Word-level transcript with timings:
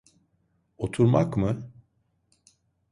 Oturmak 0.77 1.37
mı? 1.37 1.71